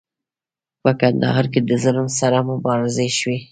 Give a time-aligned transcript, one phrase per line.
[0.83, 3.39] په کندهار کې د ظلم سره مبارزې شوي.